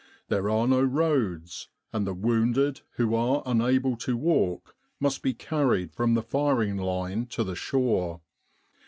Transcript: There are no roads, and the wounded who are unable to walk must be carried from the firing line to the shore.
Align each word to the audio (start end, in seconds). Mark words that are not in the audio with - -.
There 0.29 0.49
are 0.49 0.67
no 0.67 0.81
roads, 0.81 1.69
and 1.93 2.07
the 2.07 2.15
wounded 2.15 2.81
who 2.95 3.13
are 3.13 3.43
unable 3.45 3.95
to 3.97 4.17
walk 4.17 4.75
must 4.99 5.21
be 5.21 5.35
carried 5.35 5.93
from 5.93 6.15
the 6.15 6.23
firing 6.23 6.75
line 6.77 7.27
to 7.27 7.43
the 7.43 7.55
shore. 7.55 8.21